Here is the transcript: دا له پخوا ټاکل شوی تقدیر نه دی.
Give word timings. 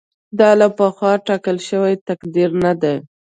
دا 0.39 0.49
له 0.59 0.67
پخوا 0.77 1.13
ټاکل 1.27 1.57
شوی 1.69 1.93
تقدیر 2.07 2.49
نه 2.63 2.71
دی. 2.81 2.95